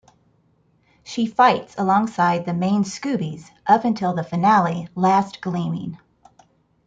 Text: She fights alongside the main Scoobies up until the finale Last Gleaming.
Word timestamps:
She 1.03 1.27
fights 1.27 1.75
alongside 1.77 2.45
the 2.45 2.55
main 2.55 2.83
Scoobies 2.83 3.51
up 3.67 3.83
until 3.85 4.15
the 4.15 4.23
finale 4.23 4.87
Last 4.95 5.41
Gleaming. 5.41 5.99